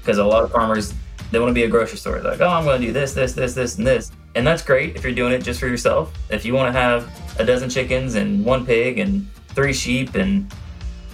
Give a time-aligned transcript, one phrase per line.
[0.00, 0.94] because a lot of farmers
[1.30, 2.20] they want to be a grocery store.
[2.20, 4.62] They're like, oh, I'm going to do this, this, this, this, and this, and that's
[4.62, 6.12] great if you're doing it just for yourself.
[6.28, 7.08] If you want to have
[7.38, 10.52] a dozen chickens and one pig and three sheep and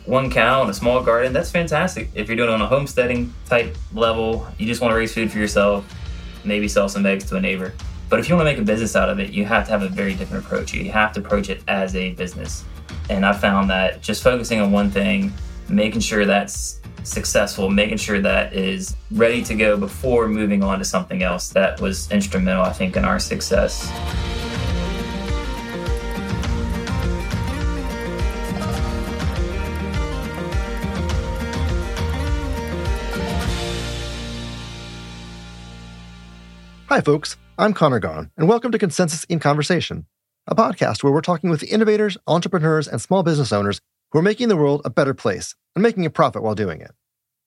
[0.06, 2.08] one cow and a small garden, that's fantastic.
[2.14, 5.30] If you're doing it on a homesteading type level, you just want to raise food
[5.30, 5.84] for yourself,
[6.44, 7.74] maybe sell some eggs to a neighbor.
[8.08, 9.82] But if you want to make a business out of it, you have to have
[9.82, 10.72] a very different approach.
[10.72, 12.64] You have to approach it as a business.
[13.10, 15.32] And I found that just focusing on one thing,
[15.68, 20.84] making sure that's successful, making sure that is ready to go before moving on to
[20.84, 23.90] something else, that was instrumental, I think, in our success.
[36.88, 37.36] Hi, folks.
[37.58, 40.06] I'm Conor Gaughan, and welcome to Consensus in Conversation,
[40.46, 44.48] a podcast where we're talking with innovators, entrepreneurs, and small business owners who are making
[44.48, 46.92] the world a better place and making a profit while doing it.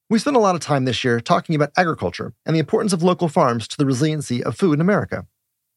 [0.09, 3.03] We spent a lot of time this year talking about agriculture and the importance of
[3.03, 5.27] local farms to the resiliency of food in America.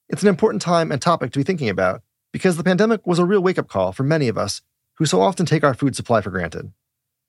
[0.09, 2.03] It's an important time and topic to be thinking about
[2.33, 4.63] because the pandemic was a real wake up call for many of us
[4.97, 6.73] who so often take our food supply for granted.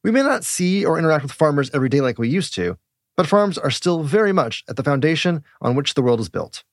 [0.03, 2.77] We may not see or interact with farmers every day like we used to,
[3.15, 6.63] but farms are still very much at the foundation on which the world is built.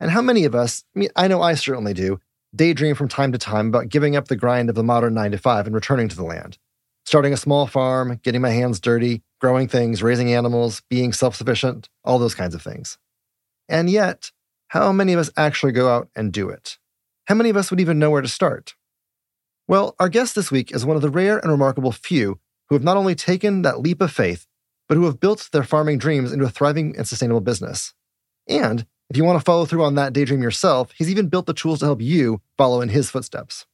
[0.00, 2.20] And how many of us, I mean, I know I certainly do,
[2.54, 5.38] daydream from time to time about giving up the grind of the modern 9 to
[5.38, 6.58] 5 and returning to the land.
[7.04, 11.88] Starting a small farm, getting my hands dirty, growing things, raising animals, being self sufficient,
[12.04, 12.98] all those kinds of things.
[13.68, 14.32] And yet,
[14.68, 16.78] how many of us actually go out and do it?
[17.26, 18.74] How many of us would even know where to start?
[19.68, 22.84] Well, our guest this week is one of the rare and remarkable few who have
[22.84, 24.46] not only taken that leap of faith,
[24.88, 27.94] but who have built their farming dreams into a thriving and sustainable business.
[28.48, 31.54] And if you want to follow through on that daydream yourself, he's even built the
[31.54, 33.66] tools to help you follow in his footsteps.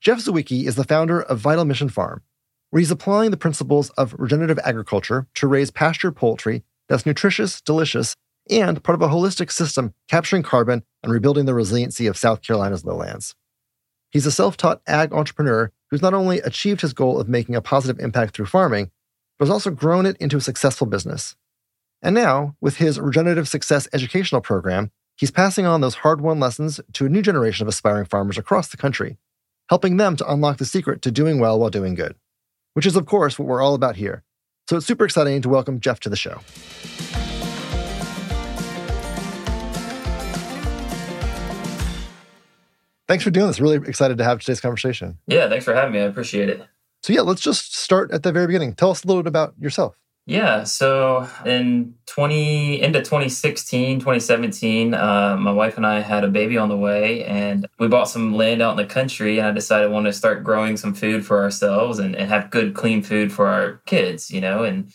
[0.00, 2.22] Jeff Siewicki is the founder of Vital Mission Farm,
[2.70, 8.14] where he's applying the principles of regenerative agriculture to raise pasture poultry that's nutritious, delicious,
[8.48, 12.84] and part of a holistic system capturing carbon and rebuilding the resiliency of South Carolina's
[12.84, 13.34] lowlands.
[14.10, 17.62] He's a self taught ag entrepreneur who's not only achieved his goal of making a
[17.62, 18.90] positive impact through farming,
[19.38, 21.34] but has also grown it into a successful business.
[22.02, 26.78] And now, with his Regenerative Success educational program, he's passing on those hard won lessons
[26.92, 29.16] to a new generation of aspiring farmers across the country,
[29.70, 32.14] helping them to unlock the secret to doing well while doing good,
[32.74, 34.22] which is, of course, what we're all about here.
[34.68, 36.40] So it's super exciting to welcome Jeff to the show.
[43.08, 43.60] Thanks for doing this.
[43.60, 45.18] Really excited to have today's conversation.
[45.28, 46.00] Yeah, thanks for having me.
[46.00, 46.62] I appreciate it.
[47.02, 48.74] So, yeah, let's just start at the very beginning.
[48.74, 49.96] Tell us a little bit about yourself.
[50.28, 56.58] Yeah, so in 20 into 2016, 2017, uh, my wife and I had a baby
[56.58, 59.38] on the way, and we bought some land out in the country.
[59.38, 62.50] And I decided I wanted to start growing some food for ourselves and, and have
[62.50, 64.92] good, clean food for our kids, you know, and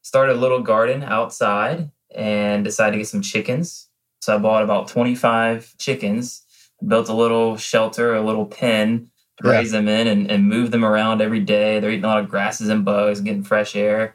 [0.00, 3.90] started a little garden outside and decided to get some chickens.
[4.22, 6.42] So I bought about 25 chickens,
[6.86, 9.10] built a little shelter, a little pen
[9.42, 9.58] to yeah.
[9.58, 11.80] raise them in and, and move them around every day.
[11.80, 14.14] They're eating a lot of grasses and bugs, getting fresh air,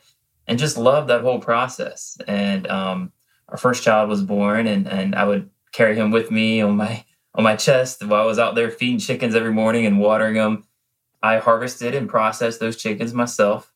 [0.49, 2.17] and just love that whole process.
[2.27, 3.13] And um,
[3.47, 7.05] our first child was born, and, and I would carry him with me on my
[7.35, 10.65] on my chest while I was out there feeding chickens every morning and watering them.
[11.21, 13.71] I harvested and processed those chickens myself.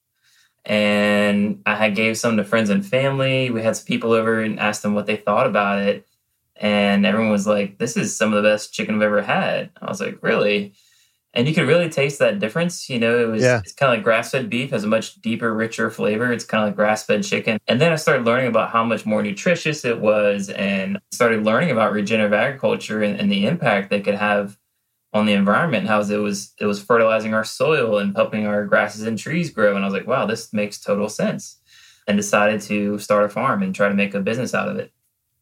[0.65, 3.51] And I gave some to friends and family.
[3.51, 6.07] We had some people over and asked them what they thought about it.
[6.55, 9.69] And everyone was like, This is some of the best chicken I've ever had.
[9.79, 10.73] I was like, Really?
[11.33, 12.89] And you could really taste that difference.
[12.89, 13.59] You know, it was yeah.
[13.59, 16.31] it's kind of like grass fed beef has a much deeper, richer flavor.
[16.31, 17.59] It's kind of like grass fed chicken.
[17.67, 21.71] And then I started learning about how much more nutritious it was, and started learning
[21.71, 24.57] about regenerative agriculture and, and the impact they could have
[25.11, 25.87] on the environment.
[25.87, 29.75] How it was it was fertilizing our soil and helping our grasses and trees grow.
[29.75, 31.59] And I was like, wow, this makes total sense.
[32.05, 34.91] And decided to start a farm and try to make a business out of it.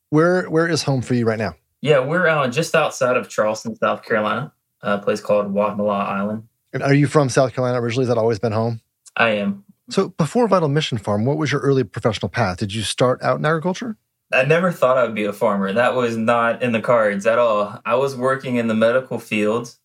[0.09, 1.56] Where where is home for you right now?
[1.81, 6.47] Yeah, we're uh, just outside of Charleston, South Carolina a place called Wadmalaw Island.
[6.74, 8.06] And are you from South Carolina originally?
[8.06, 8.81] Has that always been home?
[9.16, 9.66] I am.
[9.90, 12.58] So before Vital Mission Farm, what was your early professional path?
[12.58, 13.97] Did you start out in agriculture?
[14.34, 15.73] I never thought I would be a farmer.
[15.73, 17.79] That was not in the cards at all.
[17.85, 19.76] I was working in the medical field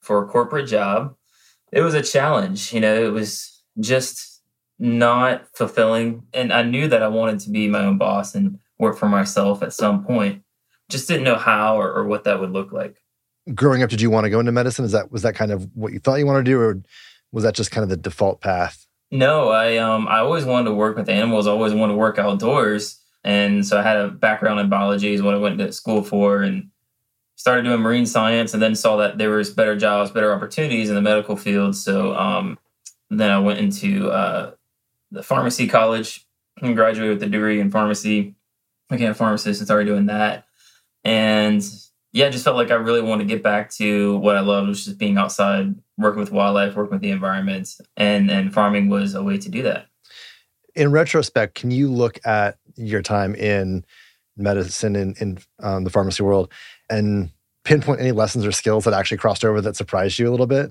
[0.00, 1.16] for a corporate job.
[1.72, 4.40] It was a challenge, you know, it was just
[4.78, 6.22] not fulfilling.
[6.32, 9.62] And I knew that I wanted to be my own boss and work for myself
[9.64, 10.44] at some point.
[10.88, 13.02] Just didn't know how or, or what that would look like
[13.54, 14.84] growing up, did you want to go into medicine?
[14.84, 16.82] Is that was that kind of what you thought you wanted to do, or
[17.32, 18.86] was that just kind of the default path?
[19.10, 21.46] No, I um I always wanted to work with animals.
[21.46, 25.22] I always wanted to work outdoors, and so I had a background in biology is
[25.22, 26.70] what I went to school for, and
[27.36, 30.94] started doing marine science, and then saw that there was better jobs, better opportunities in
[30.94, 31.76] the medical field.
[31.76, 32.58] So um,
[33.10, 34.52] then I went into uh,
[35.10, 36.26] the pharmacy college
[36.62, 38.34] and graduated with a degree in pharmacy,
[38.88, 40.46] became a pharmacist and started doing that.
[41.04, 41.62] And
[42.16, 44.70] yeah, I just felt like I really wanted to get back to what I loved,
[44.70, 49.14] which is being outside, working with wildlife, working with the environment, and and farming was
[49.14, 49.88] a way to do that.
[50.74, 53.84] In retrospect, can you look at your time in
[54.34, 56.50] medicine in, in um, the pharmacy world
[56.88, 57.28] and
[57.64, 60.70] pinpoint any lessons or skills that actually crossed over that surprised you a little bit?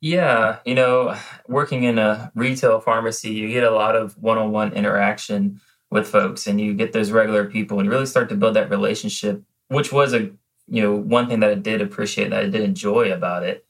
[0.00, 1.18] Yeah, you know,
[1.48, 5.60] working in a retail pharmacy, you get a lot of one-on-one interaction
[5.90, 8.70] with folks and you get those regular people and you really start to build that
[8.70, 10.30] relationship, which was a
[10.68, 13.64] you know, one thing that I did appreciate that I did enjoy about it.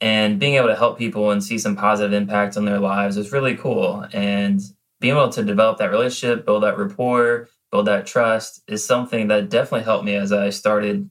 [0.00, 3.32] And being able to help people and see some positive impact on their lives was
[3.32, 4.06] really cool.
[4.12, 4.60] And
[5.00, 9.50] being able to develop that relationship, build that rapport, build that trust is something that
[9.50, 11.10] definitely helped me as I started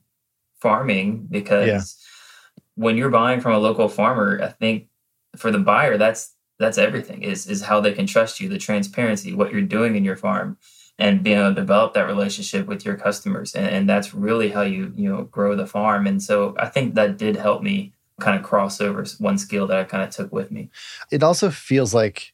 [0.60, 2.64] farming because yeah.
[2.74, 4.88] when you're buying from a local farmer, I think
[5.36, 9.34] for the buyer that's that's everything is is how they can trust you, the transparency,
[9.34, 10.56] what you're doing in your farm
[10.98, 14.62] and being able to develop that relationship with your customers and, and, that's really how
[14.62, 16.06] you you know grow the farm.
[16.06, 19.78] And so i think that did help me kind of cross over one skill that
[19.78, 20.70] i kind of took with me.
[21.10, 22.32] It also feels like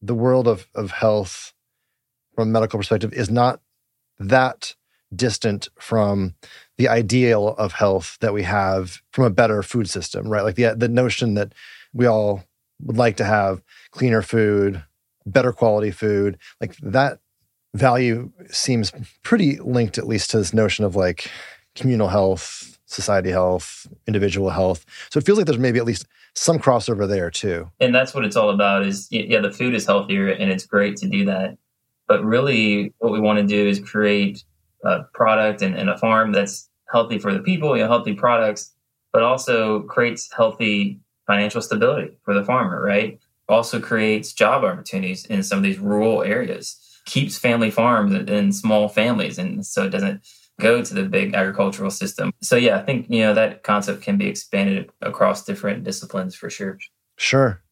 [0.00, 1.52] the world of, of health
[2.34, 3.60] from a medical perspective is not
[4.18, 4.74] that
[5.14, 6.34] distant from
[6.78, 10.44] the ideal of health that we have from a better food system right?
[10.44, 11.52] Like the the notion that
[11.92, 12.44] we all
[12.82, 14.82] would like to have cleaner food
[15.26, 17.18] better quality food like that
[17.74, 21.30] value seems pretty linked at least to this notion of like
[21.74, 24.84] communal health, society health, individual health.
[25.10, 27.70] So it feels like there's maybe at least some crossover there too.
[27.80, 30.96] And that's what it's all about is yeah, the food is healthier and it's great
[30.96, 31.56] to do that.
[32.08, 34.44] But really what we want to do is create
[34.84, 38.74] a product and, and a farm that's healthy for the people, you know, healthy products,
[39.12, 43.20] but also creates healthy financial stability for the farmer, right?
[43.48, 48.88] Also creates job opportunities in some of these rural areas keeps family farms and small
[48.88, 50.22] families, and so it doesn't
[50.60, 52.32] go to the big agricultural system.
[52.42, 56.50] So yeah, I think you know that concept can be expanded across different disciplines for
[56.50, 56.78] sure.
[57.16, 57.62] Sure.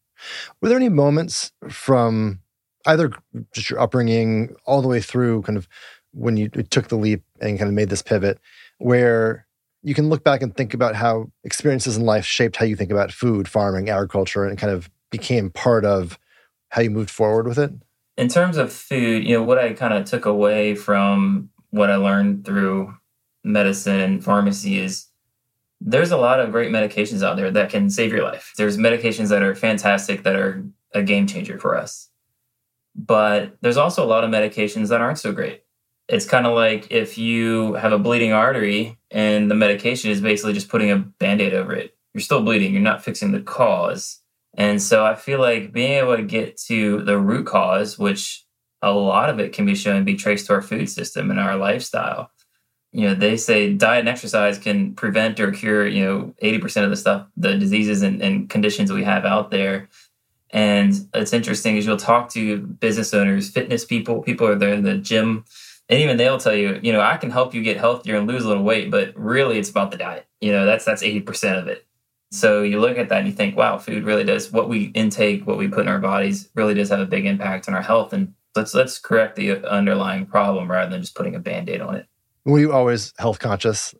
[0.61, 2.41] Were there any moments from
[2.87, 3.13] either
[3.53, 5.69] just your upbringing all the way through kind of
[6.13, 8.39] when you took the leap and kind of made this pivot
[8.79, 9.47] where
[9.83, 12.91] you can look back and think about how experiences in life shaped how you think
[12.91, 16.19] about food, farming, agriculture, and kind of became part of
[16.71, 17.71] how you moved forward with it?
[18.19, 21.97] In terms of food, you know, what I kind of took away from what I
[21.97, 22.93] learned through
[23.45, 25.07] medicine and pharmacy is
[25.81, 28.53] there's a lot of great medications out there that can save your life.
[28.59, 32.11] There's medications that are fantastic that are a game changer for us.
[32.97, 35.63] But there's also a lot of medications that aren't so great.
[36.09, 40.55] It's kind of like if you have a bleeding artery and the medication is basically
[40.55, 41.97] just putting a band aid over it.
[42.15, 44.21] You're still bleeding, you're not fixing the cause.
[44.59, 48.45] And so I feel like being able to get to the root cause, which
[48.83, 51.39] a lot of it can be shown to be traced to our food system and
[51.39, 52.33] our lifestyle.
[52.91, 56.91] You know, they say diet and exercise can prevent or cure, you know, 80% of
[56.91, 59.89] the stuff, the diseases and, and conditions we have out there.
[60.51, 64.83] And it's interesting is you'll talk to business owners, fitness people, people are there in
[64.83, 65.45] the gym,
[65.89, 68.45] and even they'll tell you, you know, I can help you get healthier and lose
[68.45, 70.27] a little weight, but really it's about the diet.
[70.41, 71.88] You know, that's that's 80% of it.
[72.31, 75.47] So you look at that and you think, wow, food really does what we intake,
[75.47, 78.13] what we put in our bodies really does have a big impact on our health.
[78.13, 82.07] And let's let's correct the underlying problem rather than just putting a band-aid on it.
[82.45, 83.95] Were you always health conscious?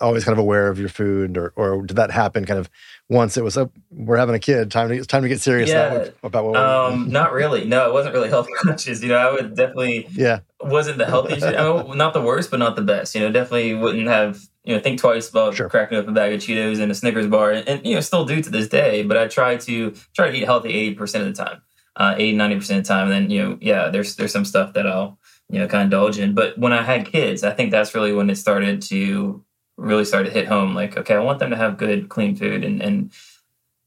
[0.00, 2.70] Always kind of aware of your food, or or did that happen kind of
[3.08, 3.72] once it was up?
[3.90, 4.70] We're having a kid.
[4.70, 6.52] Time to it's time to get serious yeah, about what.
[6.52, 7.64] We're um, not really.
[7.64, 9.02] No, it wasn't really health conscious.
[9.02, 10.06] You know, I would definitely.
[10.12, 10.40] Yeah.
[10.60, 11.44] Wasn't the healthiest.
[11.44, 13.16] I mean, not the worst, but not the best.
[13.16, 15.68] You know, definitely wouldn't have you know think twice about sure.
[15.68, 18.24] cracking up a bag of Cheetos and a Snickers bar, and, and, you know still
[18.24, 19.02] do to this day.
[19.04, 21.62] But I try to try to eat healthy eighty percent of the time,
[21.94, 23.04] uh, 80 90 percent of the time.
[23.04, 25.18] And then you know yeah, there's there's some stuff that I'll
[25.48, 26.34] you know kind of indulge in.
[26.34, 29.44] But when I had kids, I think that's really when it started to
[29.76, 30.74] really start to hit home.
[30.74, 33.12] Like okay, I want them to have good clean food and and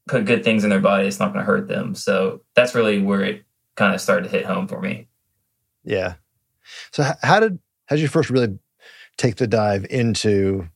[0.08, 1.06] put good things in their body.
[1.06, 1.94] It's not going to hurt them.
[1.94, 3.44] So that's really where it
[3.76, 5.08] kind of started to hit home for me.
[5.84, 6.14] Yeah.
[6.90, 8.58] So how did how did you first really
[9.20, 10.68] take the dive into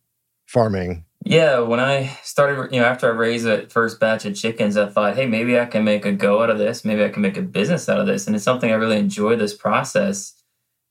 [0.46, 1.04] farming?
[1.24, 4.90] Yeah, when I started, you know, after I raised that first batch of chickens, I
[4.90, 6.84] thought, hey, maybe I can make a go out of this.
[6.84, 8.26] Maybe I can make a business out of this.
[8.26, 10.34] And it's something I really enjoy this process.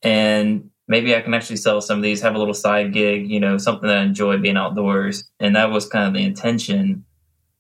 [0.02, 3.40] And maybe I can actually sell some of these, have a little side gig, you
[3.40, 5.30] know, something that I enjoy being outdoors.
[5.40, 7.06] And that was kind of the intention.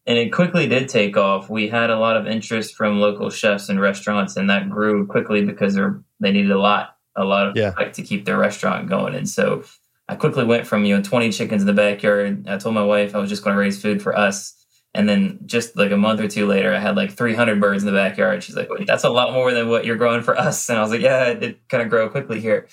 [0.08, 1.52] And it quickly did take off.
[1.52, 5.46] We had a lot of interest from local chefs and restaurants, and that grew quickly
[5.46, 7.74] because they're, they needed a lot, a lot of yeah.
[7.78, 9.14] like to keep their restaurant going.
[9.14, 9.64] And so
[10.10, 12.46] I quickly went from, you know, 20 chickens in the backyard.
[12.48, 14.54] I told my wife I was just going to raise food for us
[14.94, 17.88] And then just like a month or two later, I had like 300 birds in
[17.88, 18.44] the backyard.
[18.44, 20.70] She's like, Wait, that's a lot more than what you're growing for us.
[20.70, 22.68] And I was like, Yeah, it, it kind of grow quickly here.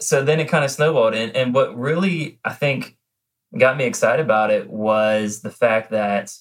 [0.00, 1.14] So then it kind of snowballed.
[1.14, 2.96] And, and what really, I think,
[3.58, 6.34] got me excited about it was the fact that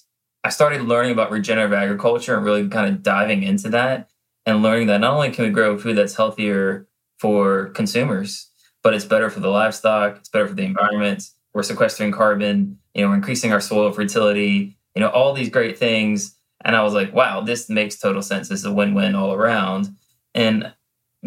[0.44, 4.10] I started learning about regenerative agriculture and really kind of diving into that
[4.46, 6.88] and learning that not only can we grow food that's healthier
[7.20, 8.50] for consumers,
[8.84, 11.24] but it's better for the livestock, it's better for the environment.
[11.54, 15.78] We're sequestering carbon, you know, we're increasing our soil fertility, you know, all these great
[15.78, 16.36] things.
[16.66, 18.50] And I was like, wow, this makes total sense.
[18.50, 19.90] This is a win-win all around.
[20.34, 20.74] And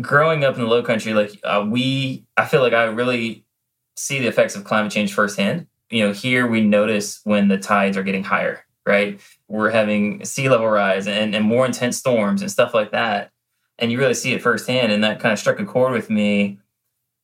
[0.01, 3.45] growing up in the low country, like uh, we, I feel like I really
[3.97, 5.67] see the effects of climate change firsthand.
[5.91, 9.21] You know, here we notice when the tides are getting higher right?
[9.49, 13.31] We're having sea level rise and, and more intense storms and stuff like that.
[13.79, 14.93] And you really see it firsthand.
[14.93, 16.59] And that kind of struck a chord with me.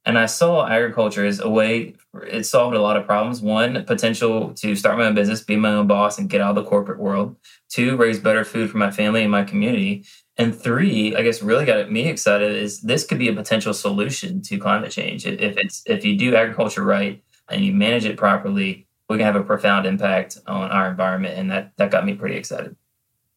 [0.04, 1.94] And I saw agriculture as a way,
[2.26, 3.40] it solved a lot of problems.
[3.40, 6.64] One, potential to start my own business, be my own boss, and get out of
[6.64, 7.36] the corporate world.
[7.68, 10.04] Two, raise better food for my family and my community.
[10.36, 14.42] And three, I guess really got me excited is this could be a potential solution
[14.42, 15.24] to climate change.
[15.24, 19.36] If it's if you do agriculture right and you manage it properly, we can have
[19.36, 21.38] a profound impact on our environment.
[21.38, 22.74] And that, that got me pretty excited.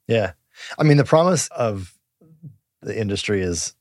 [0.08, 0.32] Yeah.
[0.80, 1.94] I mean, the promise of
[2.82, 3.76] the industry is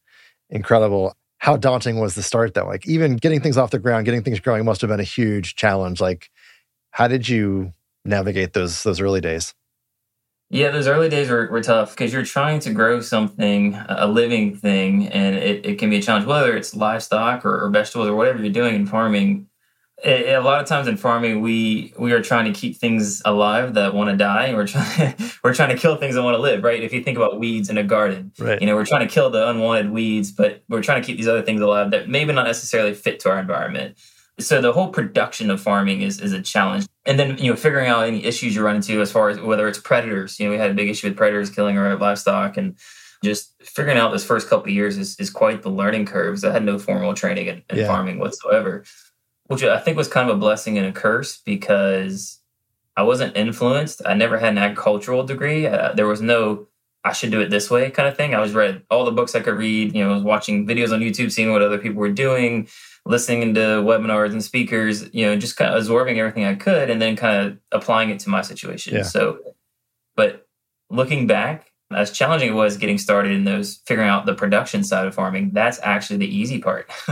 [0.50, 1.16] incredible.
[1.44, 2.64] How daunting was the start though?
[2.64, 5.56] Like even getting things off the ground, getting things growing must have been a huge
[5.56, 6.00] challenge.
[6.00, 6.30] Like
[6.92, 9.52] how did you navigate those those early days?
[10.48, 14.56] Yeah, those early days were, were tough because you're trying to grow something, a living
[14.56, 18.16] thing, and it, it can be a challenge, whether it's livestock or, or vegetables or
[18.16, 19.46] whatever you're doing in farming
[20.04, 23.94] a lot of times in farming we we are trying to keep things alive that
[23.94, 26.82] want to die we're trying we're trying to kill things that want to live right
[26.82, 28.61] if you think about weeds in a garden right.
[28.61, 31.28] you know we're trying to kill the unwanted weeds but we're trying to keep these
[31.28, 33.96] other things alive that maybe not necessarily fit to our environment
[34.38, 37.88] so the whole production of farming is is a challenge and then you know figuring
[37.88, 40.58] out any issues you run into as far as whether it's predators you know we
[40.58, 42.76] had a big issue with predators killing our livestock and
[43.23, 46.44] just figuring out this first couple of years is, is quite the learning curves.
[46.44, 47.87] I had no formal training in, in yeah.
[47.87, 48.84] farming whatsoever
[49.46, 52.40] which I think was kind of a blessing and a curse because
[52.96, 54.02] I wasn't influenced.
[54.06, 55.66] I never had an agricultural degree.
[55.66, 56.68] Uh, there was no
[57.04, 58.34] I should do it this way kind of thing.
[58.34, 59.94] I was read all the books I could read.
[59.94, 62.66] You know, I was watching videos on YouTube, seeing what other people were doing,
[63.04, 65.12] listening to webinars and speakers.
[65.12, 68.20] You know, just kind of absorbing everything I could, and then kind of applying it
[68.20, 68.94] to my situation.
[68.94, 69.02] Yeah.
[69.02, 69.38] So,
[70.16, 70.46] but
[70.88, 75.06] looking back, as challenging it was getting started in those figuring out the production side
[75.06, 76.90] of farming, that's actually the easy part.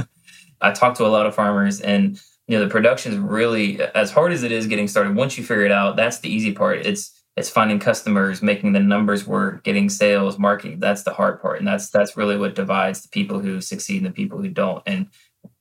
[0.63, 4.11] I talk to a lot of farmers and you know the production is really as
[4.11, 6.87] hard as it is getting started once you figure it out that's the easy part.
[6.87, 10.81] It's it's finding customers making the numbers work getting sales marketing.
[10.81, 11.59] That's the hard part.
[11.59, 14.83] And that's that's really what divides the people who succeed and the people who don't.
[14.87, 15.09] And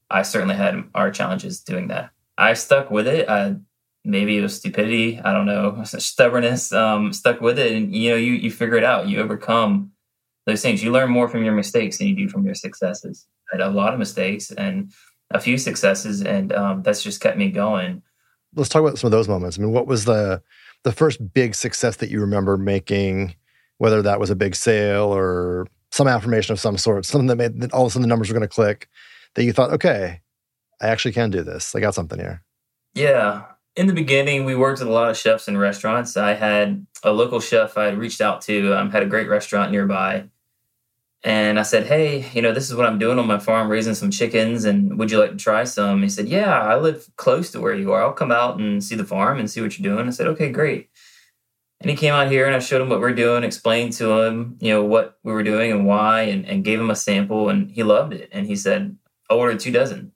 [0.09, 2.09] i certainly had our challenges doing that.
[2.37, 3.29] I stuck with it.
[3.29, 3.55] I,
[4.03, 5.19] maybe it was stupidity.
[5.21, 5.83] I don't know.
[5.85, 7.71] Stubbornness um, stuck with it.
[7.71, 9.07] And you know you you figure it out.
[9.07, 9.91] You overcome
[10.45, 10.83] those things.
[10.83, 13.27] You learn more from your mistakes than you do from your successes
[13.59, 14.91] a lot of mistakes and
[15.31, 18.01] a few successes, and um, that's just kept me going.
[18.55, 19.57] Let's talk about some of those moments.
[19.57, 20.41] I mean, what was the
[20.83, 23.35] the first big success that you remember making?
[23.77, 27.61] Whether that was a big sale or some affirmation of some sort, something that made
[27.61, 28.87] that all of a sudden the numbers were going to click.
[29.33, 30.21] That you thought, okay,
[30.81, 31.73] I actually can do this.
[31.73, 32.43] I got something here.
[32.93, 33.43] Yeah.
[33.77, 36.17] In the beginning, we worked with a lot of chefs in restaurants.
[36.17, 39.71] I had a local chef I had reached out to, um, had a great restaurant
[39.71, 40.25] nearby
[41.23, 43.93] and I said, Hey, you know, this is what I'm doing on my farm, raising
[43.93, 44.65] some chickens.
[44.65, 46.01] And would you like to try some?
[46.01, 48.03] He said, Yeah, I live close to where you are.
[48.03, 50.07] I'll come out and see the farm and see what you're doing.
[50.07, 50.89] I said, Okay, great.
[51.79, 54.57] And he came out here and I showed him what we're doing, explained to him,
[54.59, 57.49] you know, what we were doing and why, and, and gave him a sample.
[57.49, 58.29] And he loved it.
[58.31, 58.95] And he said,
[59.29, 60.11] I ordered two dozen.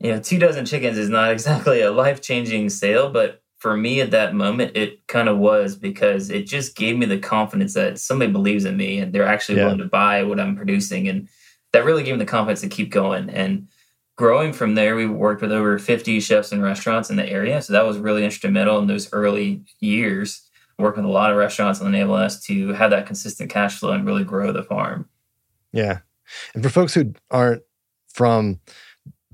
[0.00, 4.00] You know, two dozen chickens is not exactly a life changing sale, but for me
[4.00, 7.98] at that moment, it kind of was because it just gave me the confidence that
[7.98, 9.64] somebody believes in me and they're actually yeah.
[9.64, 11.08] willing to buy what I'm producing.
[11.08, 11.28] And
[11.72, 13.28] that really gave me the confidence to keep going.
[13.30, 13.68] And
[14.16, 17.60] growing from there, we worked with over 50 chefs and restaurants in the area.
[17.60, 20.48] So that was really instrumental in those early years,
[20.78, 23.90] working with a lot of restaurants and enabling us to have that consistent cash flow
[23.90, 25.08] and really grow the farm.
[25.72, 25.98] Yeah.
[26.54, 27.62] And for folks who aren't
[28.12, 28.60] from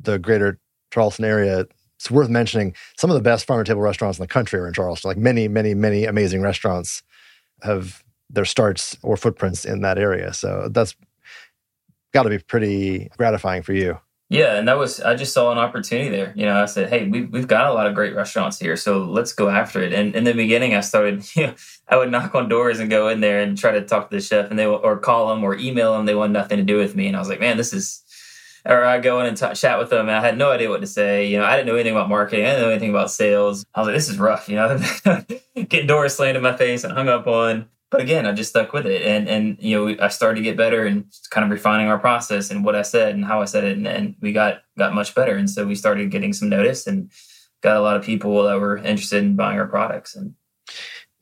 [0.00, 0.58] the greater
[0.90, 1.66] Charleston area,
[2.04, 4.66] it's worth mentioning some of the best farm to table restaurants in the country are
[4.66, 5.08] in Charleston.
[5.08, 7.02] Like many, many, many amazing restaurants
[7.62, 10.34] have their starts or footprints in that area.
[10.34, 10.94] So that's
[12.12, 13.98] got to be pretty gratifying for you.
[14.28, 16.34] Yeah, and that was I just saw an opportunity there.
[16.36, 19.04] You know, I said, "Hey, we've we've got a lot of great restaurants here, so
[19.04, 21.54] let's go after it." And in the beginning, I started, you know,
[21.88, 24.22] I would knock on doors and go in there and try to talk to the
[24.22, 26.06] chef, and they or call them or email them.
[26.06, 28.02] They want nothing to do with me, and I was like, "Man, this is
[28.66, 30.80] or I go in and t- chat with them, and I had no idea what
[30.80, 31.26] to say.
[31.26, 32.46] You know, I didn't know anything about marketing.
[32.46, 33.64] I didn't know anything about sales.
[33.74, 34.48] I was like, this is rough.
[34.48, 34.78] You know,
[35.54, 37.68] getting doors slammed in my face and hung up on.
[37.90, 40.56] But again, I just stuck with it, and and you know, I started to get
[40.56, 43.64] better and kind of refining our process and what I said and how I said
[43.64, 45.36] it, and, and we got got much better.
[45.36, 47.10] And so we started getting some notice and
[47.62, 50.16] got a lot of people that were interested in buying our products.
[50.16, 50.34] And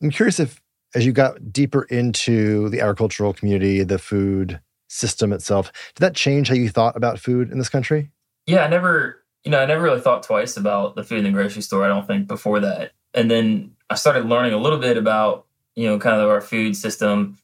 [0.01, 0.61] I'm curious if,
[0.95, 4.59] as you got deeper into the agricultural community, the food
[4.93, 5.71] system itself.
[5.95, 8.11] Did that change how you thought about food in this country?
[8.45, 11.31] Yeah, I never, you know, I never really thought twice about the food in the
[11.31, 11.83] grocery store.
[11.83, 12.91] I don't think before that.
[13.13, 15.45] And then I started learning a little bit about,
[15.75, 17.37] you know, kind of our food system.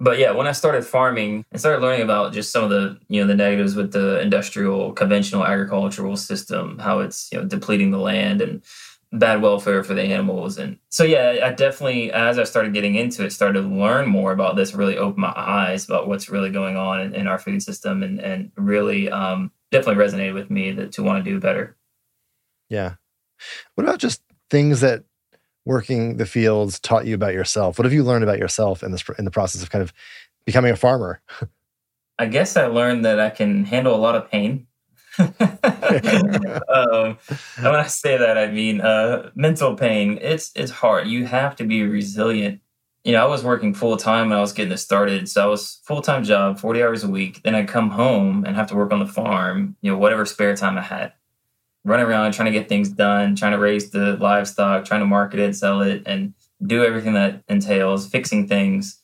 [0.00, 3.20] But yeah, when I started farming, I started learning about just some of the, you
[3.20, 7.98] know, the negatives with the industrial, conventional agricultural system, how it's, you know, depleting the
[7.98, 8.62] land and
[9.12, 10.58] bad welfare for the animals.
[10.58, 14.32] And so, yeah, I definitely, as I started getting into it, started to learn more
[14.32, 17.62] about this, really opened my eyes about what's really going on in, in our food
[17.62, 21.76] system and, and really um, definitely resonated with me that, to want to do better.
[22.68, 22.94] Yeah.
[23.74, 25.04] What about just things that
[25.64, 27.78] working the fields taught you about yourself?
[27.78, 29.92] What have you learned about yourself in this in the process of kind of
[30.44, 31.22] becoming a farmer?
[32.18, 34.66] I guess I learned that I can handle a lot of pain
[35.18, 37.18] um,
[37.60, 40.18] when I say that, I mean uh, mental pain.
[40.20, 41.08] It's it's hard.
[41.08, 42.60] You have to be resilient.
[43.04, 45.46] You know, I was working full time when I was getting this started, so I
[45.46, 47.42] was full time job, forty hours a week.
[47.42, 49.76] Then I come home and have to work on the farm.
[49.80, 51.12] You know, whatever spare time I had,
[51.84, 55.40] running around trying to get things done, trying to raise the livestock, trying to market
[55.40, 56.34] it, sell it, and
[56.64, 59.00] do everything that entails fixing things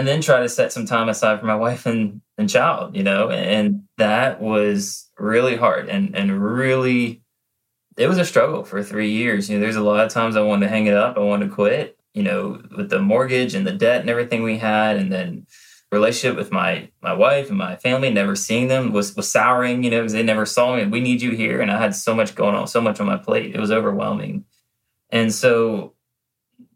[0.00, 3.02] and then try to set some time aside for my wife and, and child, you
[3.02, 7.20] know, and that was really hard and, and really,
[7.98, 9.50] it was a struggle for three years.
[9.50, 11.18] You know, there's a lot of times I wanted to hang it up.
[11.18, 14.56] I wanted to quit, you know, with the mortgage and the debt and everything we
[14.56, 14.96] had.
[14.96, 15.46] And then
[15.92, 19.90] relationship with my, my wife and my family, never seeing them was, was souring, you
[19.90, 20.86] know, because they never saw me.
[20.86, 21.60] We need you here.
[21.60, 23.54] And I had so much going on, so much on my plate.
[23.54, 24.46] It was overwhelming.
[25.10, 25.92] And so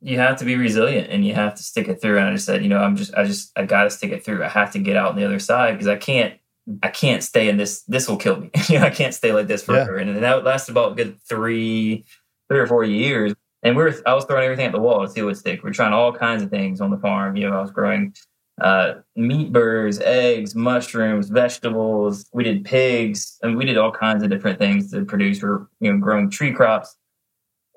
[0.04, 2.18] you have to be resilient and you have to stick it through.
[2.18, 4.22] And I just said, you know, I'm just, I just, I got to stick it
[4.22, 4.44] through.
[4.44, 6.34] I have to get out on the other side because I can't,
[6.82, 7.82] I can't stay in this.
[7.84, 8.50] This will kill me.
[8.68, 9.96] you know, I can't stay like this forever.
[9.96, 10.08] Yeah.
[10.08, 12.04] And that lasted about good three,
[12.50, 13.32] three or four years.
[13.62, 15.64] And we were, I was throwing everything at the wall to see what would stick.
[15.64, 17.36] We are trying all kinds of things on the farm.
[17.36, 18.14] You know, I was growing
[18.60, 22.26] uh, meat birds, eggs, mushrooms, vegetables.
[22.34, 25.42] We did pigs, and we did all kinds of different things to produce.
[25.42, 26.94] We are you know growing tree crops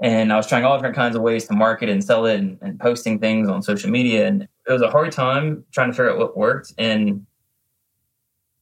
[0.02, 2.58] and I was trying all different kinds of ways to market and sell it and,
[2.62, 4.28] and, posting things on social media.
[4.28, 6.74] And it was a hard time trying to figure out what worked.
[6.78, 7.26] And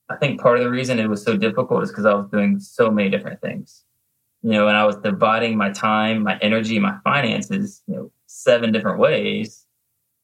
[0.10, 2.60] I think part of the reason it was so difficult is because I was doing
[2.60, 3.84] so many different things,
[4.44, 8.72] you know, and I was dividing my time, my energy, my finances, you know, seven
[8.72, 9.64] different ways.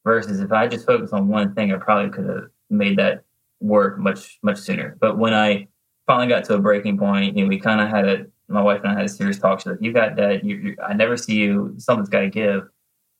[0.04, 3.22] Versus if I just focused on one thing, I probably could have made that
[3.60, 4.96] work much, much sooner.
[5.00, 5.68] But when I
[6.08, 8.80] finally got to a breaking point, you know, we kind of had a my wife
[8.82, 9.60] and I had a serious talk.
[9.60, 10.44] She's like, "You got debt.
[10.44, 11.74] You, you, I never see you.
[11.78, 12.68] Something's got to give."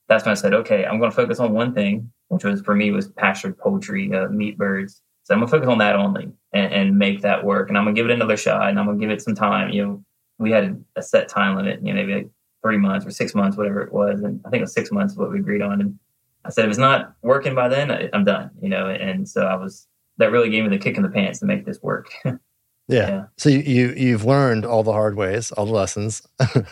[0.09, 2.75] That's when I said, "Okay, I'm going to focus on one thing, which was for
[2.75, 5.03] me was pastured poultry, uh, meat birds.
[5.25, 7.69] So I'm going to focus on that only and, and, make that work.
[7.69, 8.69] And I'm going to give it another shot.
[8.69, 9.71] And I'm going to give it some time.
[9.71, 10.05] You know,
[10.39, 11.81] we had a set time limit.
[11.83, 12.31] You know, maybe like
[12.63, 14.23] three months or six months, whatever it was.
[14.23, 15.81] And I think it was six months what we agreed on.
[15.81, 15.99] And
[16.45, 18.51] I said, if it's not working by then, I, I'm done.
[18.61, 19.87] You know, and so I was
[20.19, 22.11] that really gave me the kick in the pants to make this work.
[22.89, 23.09] Yeah.
[23.09, 23.25] yeah.
[23.39, 26.23] So you, you you've learned all the hard ways, all the lessons.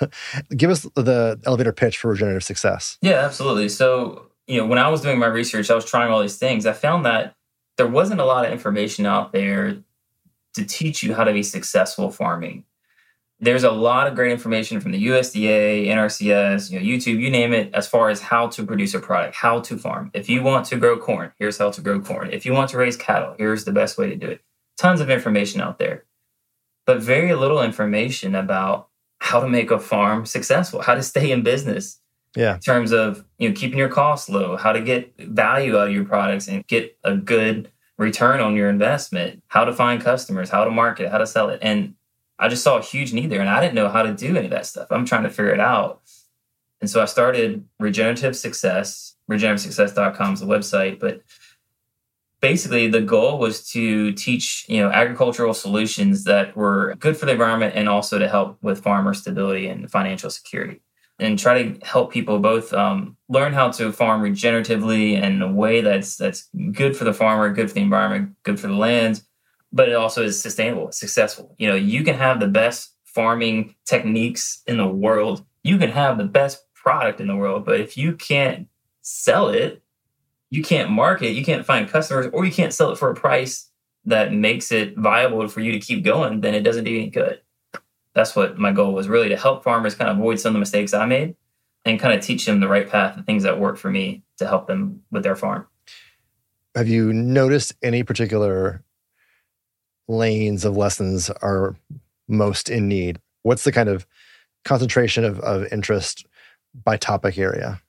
[0.56, 2.98] Give us the elevator pitch for regenerative success.
[3.00, 3.68] Yeah, absolutely.
[3.68, 6.66] So you know, when I was doing my research, I was trying all these things.
[6.66, 7.36] I found that
[7.76, 9.78] there wasn't a lot of information out there
[10.54, 12.64] to teach you how to be successful farming.
[13.38, 17.54] There's a lot of great information from the USDA, NRCS, you know, YouTube, you name
[17.54, 20.10] it, as far as how to produce a product, how to farm.
[20.12, 22.30] If you want to grow corn, here's how to grow corn.
[22.32, 24.42] If you want to raise cattle, here's the best way to do it.
[24.80, 26.04] Tons of information out there
[26.90, 28.88] but very little information about
[29.18, 32.00] how to make a farm successful, how to stay in business.
[32.34, 32.54] Yeah.
[32.54, 35.94] In terms of, you know, keeping your costs low, how to get value out of
[35.94, 40.64] your products and get a good return on your investment, how to find customers, how
[40.64, 41.60] to market, how to sell it.
[41.62, 41.94] And
[42.40, 44.46] I just saw a huge need there and I didn't know how to do any
[44.46, 44.88] of that stuff.
[44.90, 46.02] I'm trying to figure it out.
[46.80, 49.14] And so I started Regenerative Success.
[49.30, 51.22] Regenerativesuccess.com is the website, but
[52.40, 57.32] basically the goal was to teach you know agricultural solutions that were good for the
[57.32, 60.80] environment and also to help with farmer stability and financial security
[61.18, 65.80] and try to help people both um, learn how to farm regeneratively in a way
[65.80, 69.22] that's that's good for the farmer good for the environment good for the land
[69.72, 71.54] but it also is sustainable successful.
[71.58, 75.44] You know you can have the best farming techniques in the world.
[75.62, 78.66] You can have the best product in the world but if you can't
[79.02, 79.82] sell it
[80.50, 83.70] you can't market, you can't find customers, or you can't sell it for a price
[84.04, 87.40] that makes it viable for you to keep going, then it doesn't do any good.
[88.14, 90.60] That's what my goal was really to help farmers kind of avoid some of the
[90.60, 91.36] mistakes I made
[91.84, 94.46] and kind of teach them the right path, the things that work for me to
[94.46, 95.66] help them with their farm.
[96.74, 98.82] Have you noticed any particular
[100.08, 101.76] lanes of lessons are
[102.28, 103.20] most in need?
[103.42, 104.06] What's the kind of
[104.64, 106.26] concentration of, of interest
[106.84, 107.80] by topic area?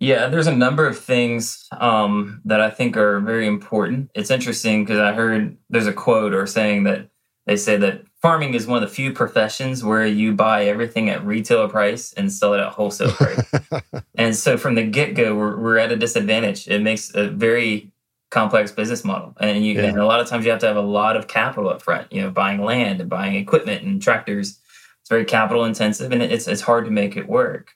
[0.00, 4.10] Yeah, there's a number of things um, that I think are very important.
[4.14, 7.10] It's interesting because I heard there's a quote or saying that
[7.46, 11.24] they say that farming is one of the few professions where you buy everything at
[11.24, 13.44] retail price and sell it at wholesale price.
[14.14, 16.66] and so from the get go, we're, we're at a disadvantage.
[16.66, 17.92] It makes a very
[18.30, 19.36] complex business model.
[19.38, 19.82] And you yeah.
[19.82, 22.10] and a lot of times you have to have a lot of capital up front,
[22.10, 24.60] you know, buying land and buying equipment and tractors.
[25.00, 27.74] It's very capital intensive and it's, it's hard to make it work.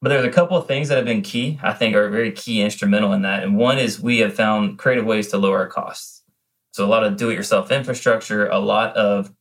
[0.00, 2.62] But there's a couple of things that have been key, I think are very key
[2.62, 3.42] instrumental in that.
[3.42, 6.22] And one is we have found creative ways to lower our costs.
[6.72, 9.32] So a lot of do-it-yourself infrastructure, a lot of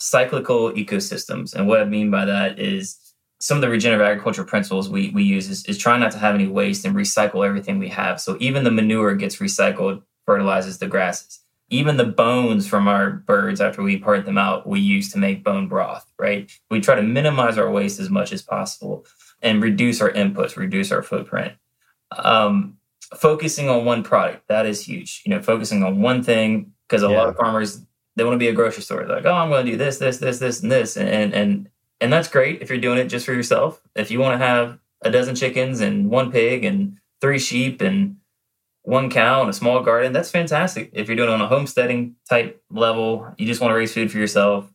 [0.00, 1.54] cyclical ecosystems.
[1.54, 2.96] And what I mean by that is
[3.40, 6.34] some of the regenerative agriculture principles we, we use is, is trying not to have
[6.34, 8.18] any waste and recycle everything we have.
[8.18, 11.40] So even the manure gets recycled, fertilizes the grasses.
[11.68, 15.44] Even the bones from our birds after we part them out, we use to make
[15.44, 16.50] bone broth, right?
[16.70, 19.04] We try to minimize our waste as much as possible
[19.42, 21.54] and reduce our inputs, reduce our footprint.
[22.16, 22.78] Um,
[23.14, 25.22] focusing on one product, that is huge.
[25.24, 27.18] You know, focusing on one thing, because a yeah.
[27.18, 27.82] lot of farmers,
[28.16, 29.04] they want to be a grocery store.
[29.04, 30.96] They're like, oh, I'm going to do this, this, this, this, and this.
[30.96, 31.68] And, and,
[32.00, 33.80] and that's great if you're doing it just for yourself.
[33.94, 38.16] If you want to have a dozen chickens and one pig and three sheep and
[38.82, 40.90] one cow and a small garden, that's fantastic.
[40.92, 44.10] If you're doing it on a homesteading type level, you just want to raise food
[44.10, 44.72] for yourself,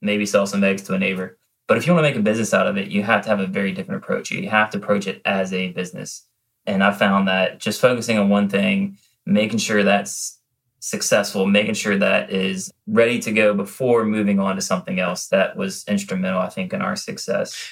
[0.00, 1.38] maybe sell some eggs to a neighbor.
[1.66, 3.40] But if you want to make a business out of it, you have to have
[3.40, 4.30] a very different approach.
[4.30, 6.26] You have to approach it as a business.
[6.66, 10.38] And I found that just focusing on one thing, making sure that's
[10.80, 15.56] successful, making sure that is ready to go before moving on to something else, that
[15.56, 17.70] was instrumental, I think, in our success.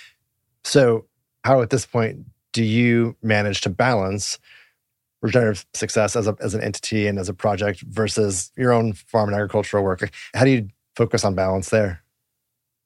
[0.65, 1.05] So,
[1.45, 4.39] how at this point do you manage to balance
[5.21, 9.29] regenerative success as, a, as an entity and as a project versus your own farm
[9.29, 10.11] and agricultural work?
[10.35, 12.02] How do you focus on balance there?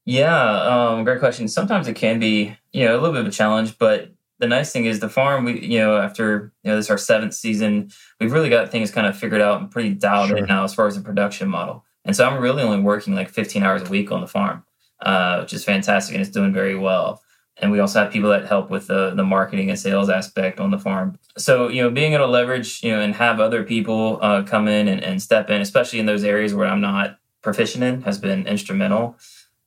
[0.07, 1.49] Yeah, um, great question.
[1.49, 4.73] Sometimes it can be, you know, a little bit of a challenge, but the nice
[4.73, 5.45] thing is the farm.
[5.45, 7.91] We, you know, after you know this is our seventh season,
[8.21, 10.39] we've really got things kind of figured out and pretty dialed sure.
[10.39, 11.85] in now as far as the production model.
[12.05, 14.65] And so I'm really only working like 15 hours a week on the farm,
[15.01, 17.21] uh, which is fantastic and it's doing very well.
[17.57, 20.71] And we also have people that help with the the marketing and sales aspect on
[20.71, 21.19] the farm.
[21.37, 24.69] So you know, being able to leverage, you know, and have other people uh, come
[24.69, 28.19] in and, and step in, especially in those areas where I'm not proficient in, has
[28.19, 29.17] been instrumental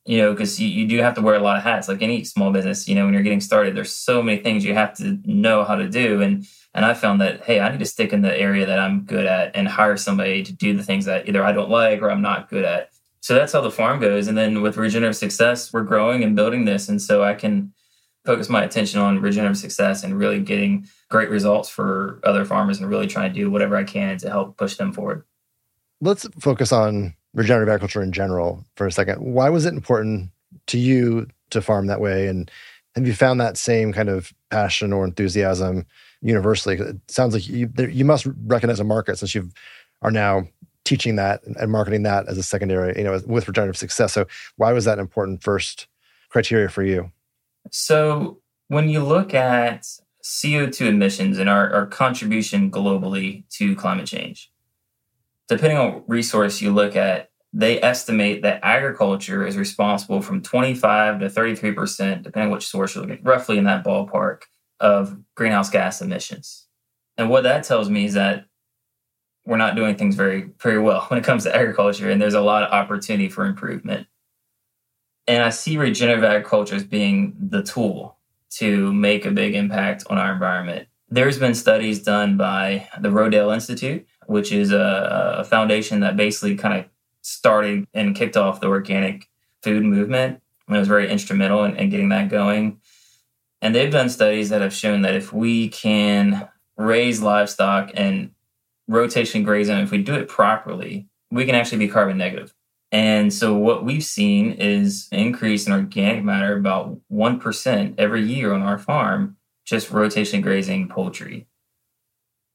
[0.06, 2.24] you know, because you, you do have to wear a lot of hats, like any
[2.24, 2.88] small business.
[2.88, 5.76] You know, when you're getting started, there's so many things you have to know how
[5.76, 6.22] to do.
[6.22, 9.02] And and I found that hey, I need to stick in the area that I'm
[9.02, 12.10] good at and hire somebody to do the things that either I don't like or
[12.10, 12.90] I'm not good at.
[13.20, 14.28] So that's how the farm goes.
[14.28, 17.72] And then with regenerative success, we're growing and building this, and so I can
[18.24, 22.88] focus my attention on regenerative success and really getting great results for other farmers and
[22.88, 25.24] really trying to do whatever I can to help push them forward.
[26.00, 29.20] Let's focus on regenerative agriculture in general for a second.
[29.20, 30.30] Why was it important
[30.66, 32.26] to you to farm that way?
[32.26, 32.50] And
[32.96, 35.86] have you found that same kind of passion or enthusiasm
[36.22, 36.76] universally?
[36.76, 39.50] It sounds like you, you must recognize a market since you
[40.02, 40.48] are now
[40.84, 44.12] teaching that and marketing that as a secondary, you know, with regenerative success.
[44.12, 45.86] So why was that important first
[46.30, 47.12] criteria for you?
[47.70, 49.86] So when you look at
[50.24, 54.49] CO2 emissions and our, our contribution globally to climate change,
[55.50, 61.26] depending on resource you look at, they estimate that agriculture is responsible from 25 to
[61.26, 64.42] 33%, depending on which source you're looking at, roughly in that ballpark
[64.78, 66.66] of greenhouse gas emissions.
[67.18, 68.46] And what that tells me is that
[69.44, 72.40] we're not doing things very, very well when it comes to agriculture, and there's a
[72.40, 74.06] lot of opportunity for improvement.
[75.26, 78.18] And I see regenerative agriculture as being the tool
[78.50, 80.86] to make a big impact on our environment.
[81.08, 86.54] There's been studies done by the Rodale Institute which is a, a foundation that basically
[86.54, 86.86] kind of
[87.20, 89.28] started and kicked off the organic
[89.60, 90.40] food movement.
[90.68, 92.80] And it was very instrumental in, in getting that going.
[93.60, 98.30] And they've done studies that have shown that if we can raise livestock and
[98.86, 102.54] rotation graze them, if we do it properly, we can actually be carbon negative.
[102.92, 108.62] And so what we've seen is increase in organic matter about 1% every year on
[108.62, 111.48] our farm, just rotation grazing poultry.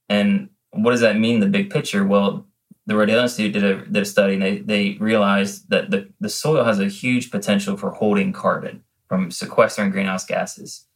[0.08, 2.04] And what does that mean the big picture?
[2.04, 2.46] Well,
[2.86, 6.28] the Rodale Institute did a, did a study and they, they realized that the, the
[6.28, 10.86] soil has a huge potential for holding carbon from sequestering greenhouse gases,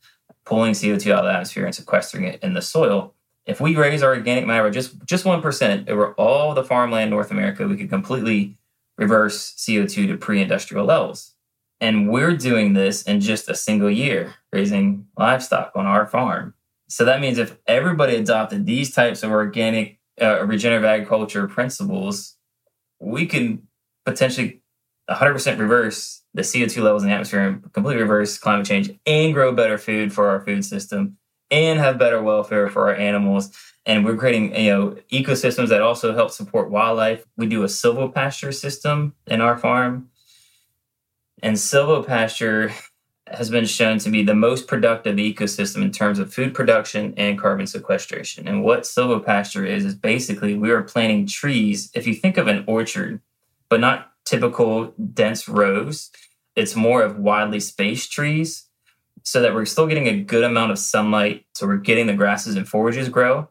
[0.45, 3.14] pulling CO2 out of the atmosphere and sequestering it in the soil
[3.47, 7.11] if we raise our organic matter just just one percent over all the farmland in
[7.11, 8.57] North America, we could completely
[8.97, 11.35] reverse CO2 to pre-industrial levels.
[11.81, 16.55] And we're doing this in just a single year, raising livestock on our farm.
[16.90, 22.37] So that means if everybody adopted these types of organic uh, regenerative agriculture principles,
[22.98, 23.68] we can
[24.05, 24.61] potentially
[25.09, 29.53] 100% reverse the CO2 levels in the atmosphere and completely reverse climate change and grow
[29.53, 31.16] better food for our food system
[31.53, 33.57] and have better welfare for our animals.
[33.87, 37.24] And we're creating, you know, ecosystems that also help support wildlife.
[37.37, 40.11] We do a silvopasture system in our farm.
[41.40, 42.72] And silvopasture
[43.31, 47.38] has been shown to be the most productive ecosystem in terms of food production and
[47.38, 48.49] carbon sequestration.
[48.49, 51.90] And what silvopasture is, is basically we are planting trees.
[51.95, 53.21] If you think of an orchard,
[53.69, 56.11] but not typical dense rows,
[56.57, 58.66] it's more of widely spaced trees
[59.23, 61.45] so that we're still getting a good amount of sunlight.
[61.55, 63.49] So we're getting the grasses and forages grow.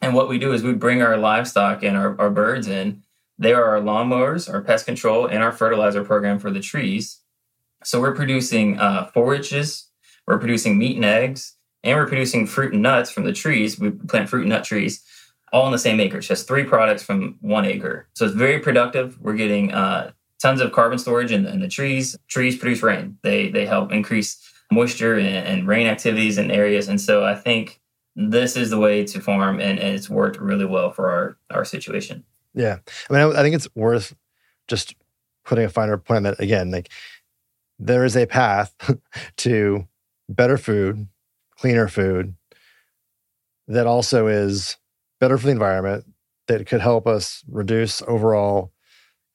[0.00, 3.02] And what we do is we bring our livestock and our, our birds in.
[3.38, 7.21] They are our lawnmowers, our pest control, and our fertilizer program for the trees.
[7.84, 9.88] So we're producing uh, forages,
[10.26, 13.78] we're producing meat and eggs, and we're producing fruit and nuts from the trees.
[13.78, 15.04] We plant fruit and nut trees
[15.52, 16.20] all on the same acre.
[16.20, 18.08] just three products from one acre.
[18.14, 19.20] So it's very productive.
[19.20, 22.16] We're getting uh, tons of carbon storage in, in, the trees.
[22.28, 23.18] Trees produce rain.
[23.22, 24.38] They they help increase
[24.70, 26.88] moisture and, and, rain activities in areas.
[26.88, 27.80] And so I think
[28.16, 31.64] this is the way to farm, and, and it's worked really well for our our
[31.64, 32.24] situation.
[32.54, 34.14] Yeah, I mean, I, I think it's worth
[34.68, 34.94] just
[35.44, 36.70] putting a finer point on that again.
[36.70, 36.90] Like
[37.78, 38.74] there is a path
[39.38, 39.86] to
[40.28, 41.08] better food,
[41.56, 42.34] cleaner food
[43.68, 44.76] that also is
[45.20, 46.04] better for the environment,
[46.48, 48.72] that could help us reduce overall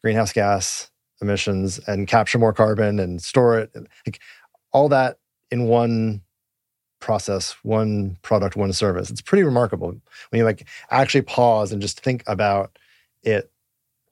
[0.02, 3.72] greenhouse gas emissions and capture more carbon and store it.
[4.06, 4.20] Like
[4.72, 5.18] all that
[5.50, 6.22] in one
[7.00, 9.10] process, one product, one service.
[9.10, 10.02] It's pretty remarkable when
[10.40, 12.78] you like actually pause and just think about
[13.24, 13.52] it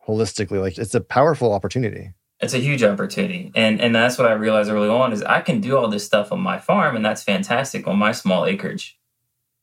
[0.07, 0.61] holistically.
[0.61, 2.11] Like it's a powerful opportunity.
[2.41, 3.51] It's a huge opportunity.
[3.55, 6.31] And and that's what I realized early on is I can do all this stuff
[6.31, 8.99] on my farm and that's fantastic on my small acreage.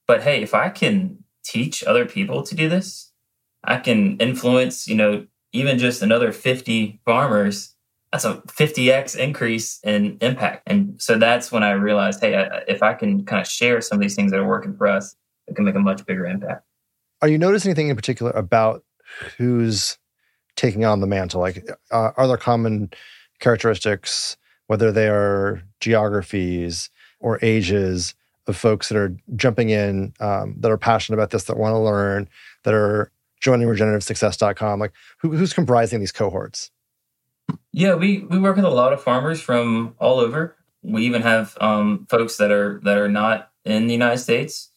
[0.06, 3.12] But hey, if I can teach other people to do this,
[3.64, 7.74] I can influence, you know, even just another 50 farmers.
[8.10, 10.64] That's a 50x increase in impact.
[10.66, 14.02] And so that's when I realized, hey, if I can kind of share some of
[14.02, 16.64] these things that are working for us, it can make a much bigger impact.
[17.22, 18.84] Are you noticing anything in particular about
[19.38, 19.98] who's
[20.62, 21.40] taking on the mantle?
[21.40, 22.90] Like, uh, are there common
[23.40, 24.36] characteristics,
[24.68, 26.88] whether they are geographies
[27.20, 28.14] or ages,
[28.48, 31.78] of folks that are jumping in, um, that are passionate about this, that want to
[31.78, 32.28] learn,
[32.64, 34.80] that are joining regenerativesuccess.com?
[34.80, 36.70] Like, who, who's comprising these cohorts?
[37.72, 40.56] Yeah, we we work with a lot of farmers from all over.
[40.82, 44.70] We even have um, folks that are that are not in the United States,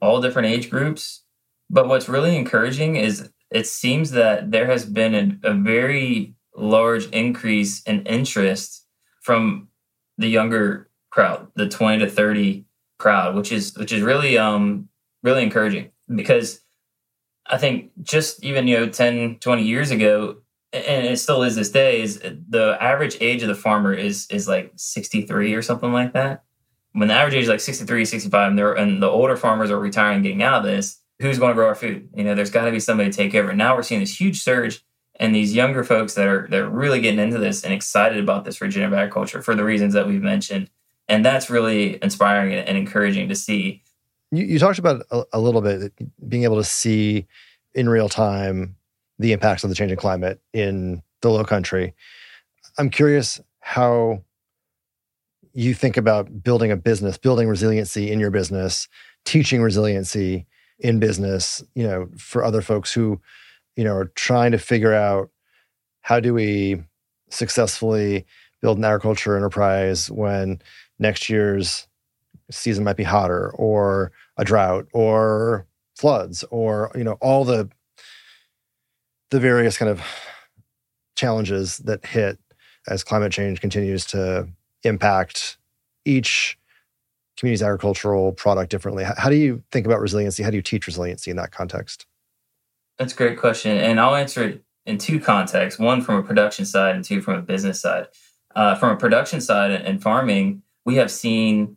[0.00, 1.22] all different age groups.
[1.68, 7.06] But what's really encouraging is it seems that there has been a, a very large
[7.10, 8.86] increase in interest
[9.20, 9.68] from
[10.18, 12.64] the younger crowd, the 20 to 30
[12.98, 14.88] crowd, which is which is really um
[15.22, 16.60] really encouraging because
[17.46, 20.38] I think just even you know 10 20 years ago
[20.72, 24.48] and it still is this day is the average age of the farmer is is
[24.48, 26.44] like 63 or something like that.
[26.92, 30.22] When the average age is like 63, 65 and, and the older farmers are retiring
[30.22, 32.08] getting out of this, who's going to grow our food?
[32.14, 33.54] You know, there's got to be somebody to take over.
[33.54, 34.84] Now we're seeing this huge surge
[35.18, 38.60] and these younger folks that are they're really getting into this and excited about this
[38.60, 40.68] regenerative agriculture for the reasons that we've mentioned.
[41.08, 43.82] And that's really inspiring and encouraging to see.
[44.30, 45.92] You, you talked about a, a little bit
[46.28, 47.26] being able to see
[47.74, 48.76] in real time
[49.18, 51.94] the impacts of the changing climate in the low country.
[52.78, 54.22] I'm curious how
[55.52, 58.88] you think about building a business, building resiliency in your business,
[59.24, 60.46] teaching resiliency
[60.82, 63.20] in business, you know, for other folks who,
[63.76, 65.30] you know, are trying to figure out
[66.02, 66.82] how do we
[67.30, 68.26] successfully
[68.60, 70.60] build an agriculture enterprise when
[70.98, 71.86] next year's
[72.50, 75.66] season might be hotter or a drought or
[75.96, 77.68] floods or you know all the
[79.30, 80.02] the various kind of
[81.16, 82.38] challenges that hit
[82.88, 84.46] as climate change continues to
[84.82, 85.56] impact
[86.04, 86.58] each
[87.42, 89.02] community's agricultural product differently.
[89.02, 90.44] How do you think about resiliency?
[90.44, 92.06] How do you teach resiliency in that context?
[92.98, 93.76] That's a great question.
[93.78, 97.34] And I'll answer it in two contexts one from a production side and two from
[97.34, 98.06] a business side.
[98.54, 101.76] Uh, from a production side and farming, we have seen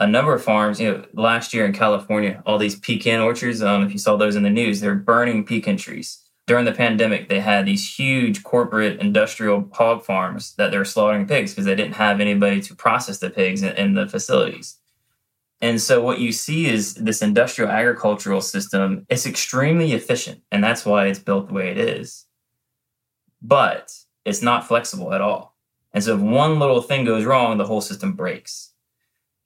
[0.00, 0.80] a number of farms.
[0.80, 3.62] You know, last year in California, all these pecan orchards.
[3.62, 6.20] Um, if you saw those in the news, they're burning pecan trees.
[6.48, 11.52] During the pandemic, they had these huge corporate industrial hog farms that they're slaughtering pigs
[11.52, 14.79] because they didn't have anybody to process the pigs in, in the facilities.
[15.60, 20.42] And so what you see is this industrial agricultural system, it's extremely efficient.
[20.50, 22.26] And that's why it's built the way it is.
[23.42, 23.92] But
[24.24, 25.56] it's not flexible at all.
[25.92, 28.72] And so if one little thing goes wrong, the whole system breaks.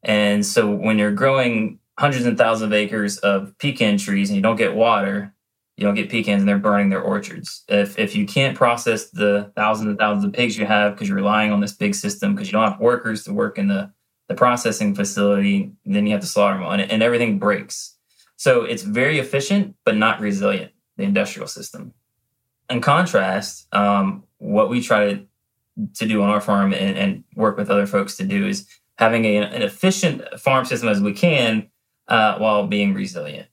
[0.02, 4.42] And so when you're growing hundreds and thousands of acres of pecan trees and you
[4.42, 5.34] don't get water,
[5.76, 7.64] you don't get pecans and they're burning their orchards.
[7.68, 11.16] If if you can't process the thousands and thousands of pigs you have because you're
[11.16, 13.90] relying on this big system because you don't have workers to work in the
[14.28, 17.96] the processing facility, then you have to slaughter them and, and everything breaks.
[18.36, 20.72] So it's very efficient but not resilient.
[20.96, 21.92] The industrial system.
[22.70, 25.26] In contrast, um, what we try to
[25.94, 29.24] to do on our farm and, and work with other folks to do is having
[29.24, 31.68] a, an efficient farm system as we can
[32.08, 33.48] uh, while being resilient.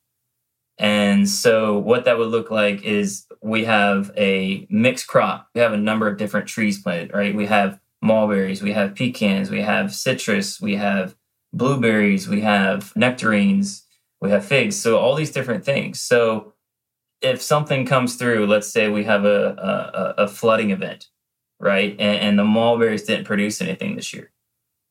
[0.77, 5.47] And so, what that would look like is we have a mixed crop.
[5.53, 7.36] We have a number of different trees planted, right?
[7.36, 11.15] We have mulberries, we have pecans, we have citrus, we have
[11.53, 13.83] blueberries, we have nectarines,
[14.21, 14.75] we have figs.
[14.79, 16.01] So, all these different things.
[16.01, 16.53] So,
[17.21, 21.07] if something comes through, let's say we have a, a, a flooding event,
[21.59, 21.91] right?
[21.91, 24.31] And, and the mulberries didn't produce anything this year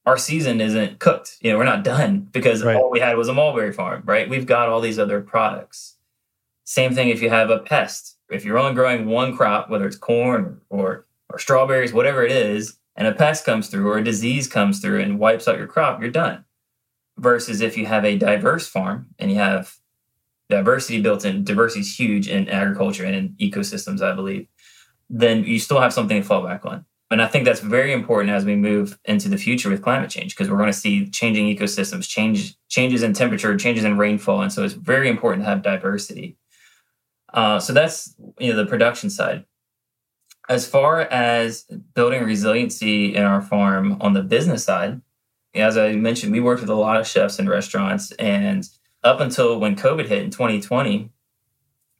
[0.07, 1.37] our season isn't cooked.
[1.40, 2.77] You know, we're not done because right.
[2.77, 4.29] all we had was a mulberry farm, right?
[4.29, 5.96] We've got all these other products.
[6.64, 8.16] Same thing if you have a pest.
[8.29, 12.77] If you're only growing one crop, whether it's corn or or strawberries, whatever it is,
[13.01, 16.03] and a pest comes through or a disease comes through and wipes out your crop,
[16.03, 16.45] you're done.
[17.17, 19.75] Versus if you have a diverse farm and you have
[20.51, 24.49] diversity built in, diversity is huge in agriculture and in ecosystems, I believe,
[25.09, 26.85] then you still have something to fall back on.
[27.11, 30.37] And I think that's very important as we move into the future with climate change
[30.37, 34.53] because we're going to see changing ecosystems, change changes in temperature, changes in rainfall, and
[34.53, 36.37] so it's very important to have diversity.
[37.33, 39.47] Uh, so that's you know the production side.
[40.51, 41.63] As far as
[41.95, 45.01] building resiliency in our farm on the business side,
[45.55, 48.69] as I mentioned, we worked with a lot of chefs and restaurants, and
[49.05, 51.13] up until when COVID hit in 2020,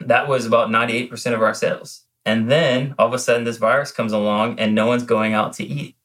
[0.01, 2.07] that was about 98% of our sales.
[2.25, 5.53] And then all of a sudden, this virus comes along and no one's going out
[5.55, 5.97] to eat.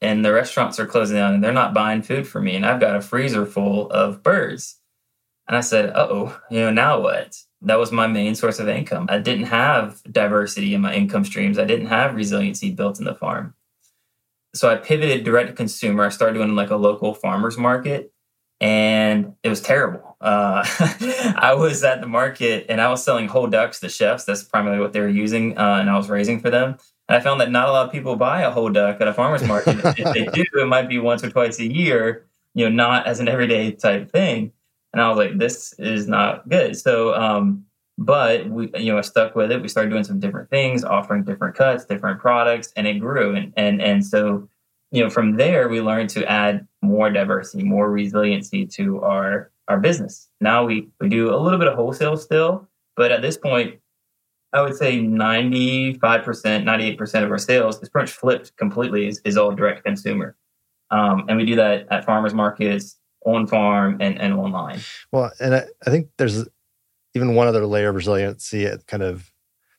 [0.00, 2.54] And the restaurants are closing down and they're not buying food for me.
[2.54, 4.76] And I've got a freezer full of birds.
[5.46, 7.36] And I said, oh, you know, now what?
[7.62, 9.06] That was my main source of income.
[9.08, 13.14] I didn't have diversity in my income streams, I didn't have resiliency built in the
[13.14, 13.54] farm.
[14.54, 16.04] So I pivoted direct to consumer.
[16.06, 18.12] I started doing like a local farmers market
[18.60, 20.16] and it was terrible.
[20.20, 20.64] Uh,
[21.36, 24.24] I was at the market and I was selling whole ducks to chefs.
[24.24, 26.76] That's primarily what they were using, uh, and I was raising for them.
[27.08, 29.14] And I found that not a lot of people buy a whole duck at a
[29.14, 29.76] farmer's market.
[29.98, 33.20] if they do, it might be once or twice a year, you know, not as
[33.20, 34.52] an everyday type thing.
[34.92, 36.76] And I was like, this is not good.
[36.76, 37.64] So, um,
[37.98, 39.60] but we, you know, I stuck with it.
[39.60, 43.34] We started doing some different things, offering different cuts, different products, and it grew.
[43.34, 44.48] And and and so
[44.90, 49.78] you know, from there we learned to add more diversity, more resiliency to our our
[49.78, 50.28] business.
[50.40, 53.78] Now we we do a little bit of wholesale still, but at this point,
[54.52, 58.12] I would say ninety five percent, ninety eight percent of our sales is pretty much
[58.12, 59.08] flipped completely.
[59.08, 60.36] Is, is all direct consumer,
[60.90, 62.96] um, and we do that at farmers markets,
[63.34, 64.80] on farm, and and online.
[65.12, 66.46] Well, and I, I think there's
[67.14, 69.32] even one other layer of resiliency at kind of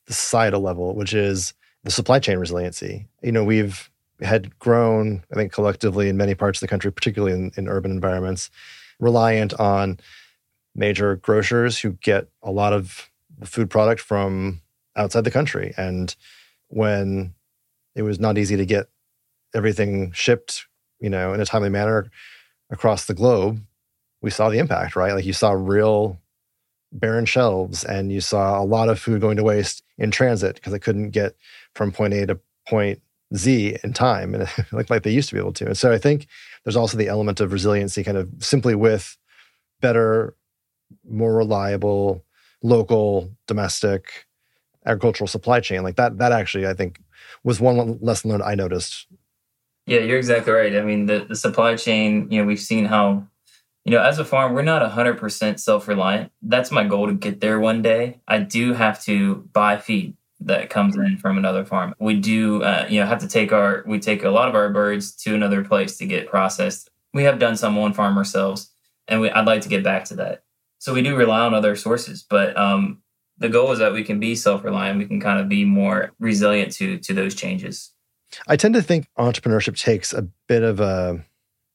[0.08, 3.08] the societal level, which is the supply chain resiliency.
[3.22, 3.90] You know, we've
[4.22, 7.92] had grown, I think, collectively in many parts of the country, particularly in, in urban
[7.92, 8.50] environments,
[9.00, 10.00] reliant on
[10.76, 13.10] major grocers who get a lot of
[13.46, 14.62] food product from
[14.96, 15.74] outside the country.
[15.78, 16.14] And
[16.68, 17.34] when
[17.96, 18.88] it was not easy to get
[19.56, 20.68] everything shipped,
[21.00, 22.12] you know, in a timely manner
[22.70, 23.62] across the globe,
[24.22, 25.14] we saw the impact, right?
[25.14, 26.20] Like you saw real
[26.92, 30.74] barren shelves and you saw a lot of food going to waste in transit because
[30.74, 31.36] it couldn't get
[31.76, 33.02] from point A to point
[33.36, 35.68] Z in time, and like like they used to be able to.
[35.68, 36.28] And so I think
[36.64, 39.18] there's also the element of resiliency, kind of simply with
[39.82, 40.36] better,
[41.08, 42.24] more reliable,
[42.64, 44.26] local, domestic
[44.86, 45.84] agricultural supply chain.
[45.84, 47.00] Like that, that actually I think
[47.44, 49.08] was one lesson learned I noticed.
[49.90, 50.76] Yeah, you're exactly right.
[50.76, 53.26] I mean, the, the supply chain, you know, we've seen how,
[53.86, 56.32] you know, as a farm, we're not 100% self reliant.
[56.44, 58.22] That's my goal to get there one day.
[58.28, 61.96] I do have to buy feed that comes in from another farm.
[61.98, 64.70] We do, uh, you know, have to take our, we take a lot of our
[64.70, 66.92] birds to another place to get processed.
[67.16, 68.70] We have done some on farm ourselves,
[69.08, 70.44] and we, I'd like to get back to that.
[70.78, 73.02] So we do rely on other sources, but um,
[73.40, 75.00] the goal is that we can be self-reliant.
[75.00, 77.92] We can kind of be more resilient to to those changes.
[78.48, 81.24] I tend to think entrepreneurship takes a bit of a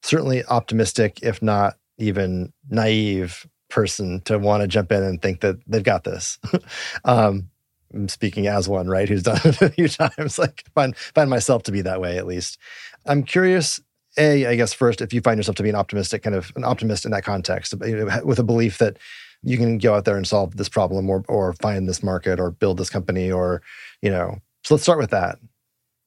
[0.02, 5.56] certainly optimistic, if not even naive person to want to jump in and think that
[5.66, 6.38] they've got this.
[7.04, 7.48] um,
[7.92, 10.38] I'm speaking as one, right, who's done it a few times.
[10.38, 12.58] Like find find myself to be that way at least.
[13.06, 13.80] I'm curious
[14.16, 16.64] a, I guess first, if you find yourself to be an optimistic kind of an
[16.64, 18.98] optimist in that context, with a belief that
[19.42, 22.50] you can go out there and solve this problem or or find this market or
[22.50, 23.62] build this company or
[24.02, 24.38] you know.
[24.64, 25.38] So let's start with that.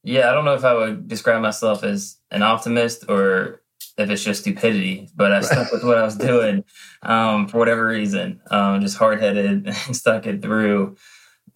[0.07, 3.61] Yeah, I don't know if I would describe myself as an optimist or
[3.97, 6.63] if it's just stupidity, but I stuck with what I was doing
[7.03, 8.39] um, for whatever reason.
[8.49, 10.95] Um, just hard headed and stuck it through.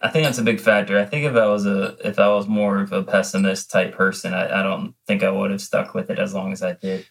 [0.02, 0.98] I think that's a big factor.
[0.98, 4.34] I think if I was a if I was more of a pessimist type person,
[4.34, 7.06] I, I don't think I would have stuck with it as long as I did.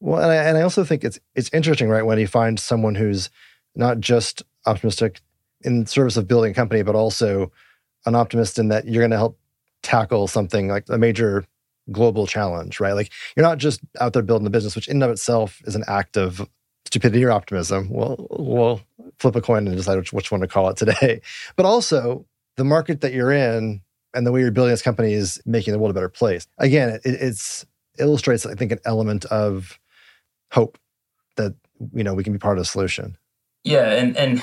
[0.00, 2.96] Well, and I, and I also think it's it's interesting, right, when you find someone
[2.96, 3.30] who's
[3.76, 5.20] not just optimistic
[5.60, 7.52] in service of building a company, but also
[8.04, 9.38] an optimist in that you're going to help
[9.86, 11.46] tackle something like a major
[11.92, 12.92] global challenge, right?
[12.92, 15.76] Like you're not just out there building a business, which in and of itself is
[15.76, 16.48] an act of
[16.84, 17.88] stupidity or optimism.
[17.90, 18.80] Well, we'll
[19.18, 21.20] flip a coin and decide which, which one to call it today.
[21.56, 22.26] But also
[22.56, 23.82] the market that you're in
[24.14, 26.46] and the way you're building this company is making the world a better place.
[26.58, 27.64] Again, it it's
[27.98, 29.78] illustrates, I think, an element of
[30.52, 30.78] hope
[31.36, 31.54] that
[31.92, 33.16] you know we can be part of the solution.
[33.62, 34.42] Yeah, and and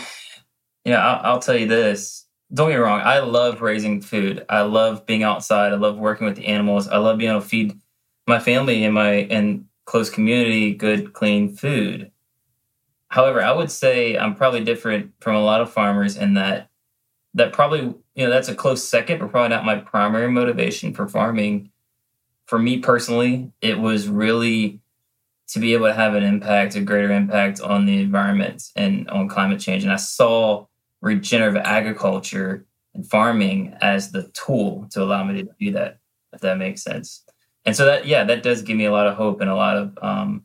[0.86, 2.23] yeah, I'll, I'll tell you this
[2.54, 4.46] don't get me wrong, I love raising food.
[4.48, 5.74] I love being outside.
[5.74, 6.88] I love working with the animals.
[6.88, 7.80] I love being able to feed
[8.28, 12.12] my family and my and close community good, clean food.
[13.10, 16.70] However, I would say I'm probably different from a lot of farmers in that
[17.34, 21.08] that probably you know that's a close second, but probably not my primary motivation for
[21.08, 21.72] farming.
[22.46, 24.80] For me personally, it was really
[25.48, 29.28] to be able to have an impact, a greater impact on the environment and on
[29.28, 29.84] climate change.
[29.84, 30.68] And I saw
[31.04, 36.00] regenerative agriculture and farming as the tool to allow me to do that,
[36.32, 37.24] if that makes sense.
[37.66, 39.78] And so that, yeah, that does give me a lot of hope and a lot
[39.78, 40.44] of, um,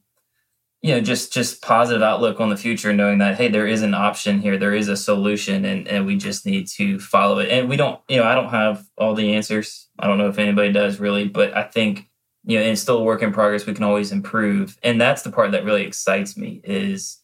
[0.82, 3.94] you know, just just positive outlook on the future, knowing that hey, there is an
[3.94, 7.50] option here, there is a solution, and and we just need to follow it.
[7.50, 9.88] And we don't, you know, I don't have all the answers.
[9.98, 12.08] I don't know if anybody does really, but I think
[12.44, 13.66] you know, it's still a work in progress.
[13.66, 17.18] We can always improve, and that's the part that really excites me is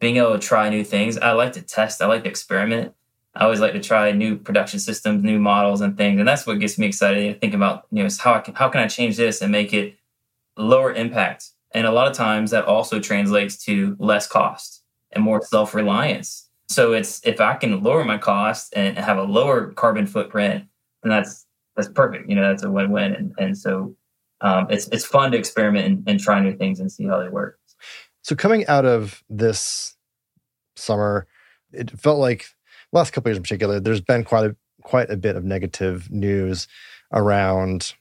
[0.00, 1.16] being able to try new things.
[1.18, 2.02] I like to test.
[2.02, 2.94] I like to experiment.
[3.34, 6.58] I always like to try new production systems, new models, and things, and that's what
[6.58, 7.32] gets me excited.
[7.32, 9.72] To think about you know how I can, how can I change this and make
[9.72, 9.96] it
[10.56, 14.82] lower impact, and a lot of times that also translates to less cost
[15.12, 16.48] and more self reliance.
[16.68, 20.64] So it's if I can lower my cost and have a lower carbon footprint,
[21.02, 21.46] then that's
[21.76, 22.28] that's perfect.
[22.28, 23.94] You know, that's a win win, and and so
[24.40, 27.28] um, it's it's fun to experiment and, and try new things and see how they
[27.28, 27.59] work.
[28.22, 29.96] So coming out of this
[30.76, 31.26] summer,
[31.72, 32.46] it felt like
[32.92, 36.66] last couple years in particular, there's been quite a quite a bit of negative news
[37.12, 37.94] around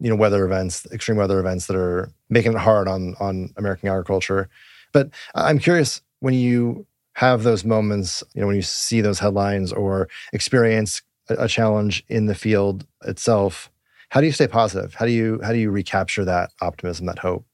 [0.00, 3.88] you know weather events, extreme weather events that are making it hard on on American
[3.88, 4.48] agriculture.
[4.92, 9.72] But I'm curious when you have those moments, you know, when you see those headlines
[9.72, 13.70] or experience a, a challenge in the field itself,
[14.10, 14.94] how do you stay positive?
[14.94, 17.44] How do you how do you recapture that optimism, that hope?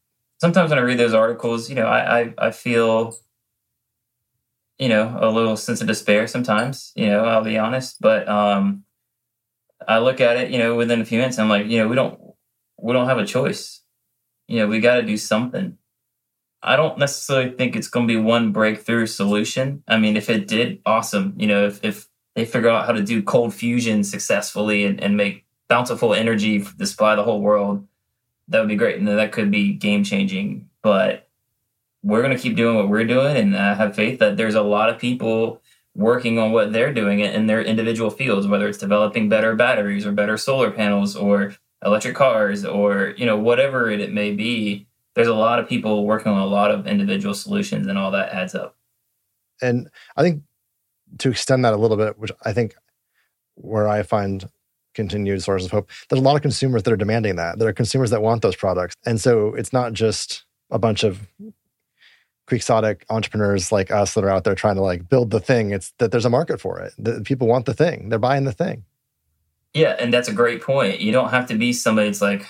[0.40, 3.16] Sometimes when I read those articles, you know, I, I, I feel,
[4.78, 8.00] you know, a little sense of despair sometimes, you know, I'll be honest.
[8.00, 8.84] But um,
[9.86, 11.94] I look at it, you know, within a few minutes, I'm like, you know, we
[11.94, 12.18] don't,
[12.78, 13.82] we don't have a choice.
[14.48, 15.76] You know, we got to do something.
[16.62, 19.82] I don't necessarily think it's going to be one breakthrough solution.
[19.86, 21.34] I mean, if it did, awesome.
[21.38, 25.16] You know, if, if they figure out how to do cold fusion successfully and, and
[25.16, 27.86] make bountiful energy to supply the whole world,
[28.50, 28.98] that would be great.
[28.98, 30.68] And that could be game changing.
[30.82, 31.28] But
[32.02, 33.36] we're going to keep doing what we're doing.
[33.36, 35.62] And I have faith that there's a lot of people
[35.94, 40.12] working on what they're doing in their individual fields, whether it's developing better batteries or
[40.12, 44.86] better solar panels or electric cars or, you know, whatever it, it may be.
[45.14, 48.32] There's a lot of people working on a lot of individual solutions and all that
[48.32, 48.76] adds up.
[49.60, 50.42] And I think
[51.18, 52.74] to extend that a little bit, which I think
[53.56, 54.48] where I find
[54.94, 55.90] continued source of hope.
[56.08, 57.58] There's a lot of consumers that are demanding that.
[57.58, 58.94] There are consumers that want those products.
[59.06, 61.26] And so it's not just a bunch of
[62.46, 65.70] quixotic entrepreneurs like us that are out there trying to like build the thing.
[65.70, 66.92] It's that there's a market for it.
[66.98, 68.08] That people want the thing.
[68.08, 68.84] They're buying the thing.
[69.72, 71.00] Yeah, and that's a great point.
[71.00, 72.44] You don't have to be somebody that's like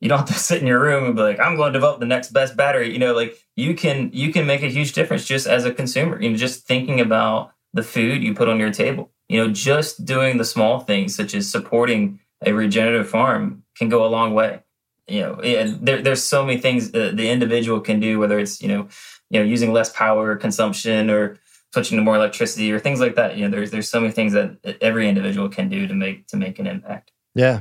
[0.00, 2.00] you don't have to sit in your room and be like, I'm going to develop
[2.00, 2.92] the next best battery.
[2.92, 6.22] You know, like you can you can make a huge difference just as a consumer.
[6.22, 10.04] You know, just thinking about the food you put on your table you know, just
[10.04, 14.60] doing the small things such as supporting a regenerative farm can go a long way.
[15.08, 18.68] You know, and there, there's so many things the individual can do, whether it's you
[18.68, 18.88] know,
[19.30, 21.38] you know, using less power consumption or
[21.72, 23.38] switching to more electricity or things like that.
[23.38, 26.36] You know, there's there's so many things that every individual can do to make to
[26.36, 27.10] make an impact.
[27.34, 27.60] Yeah.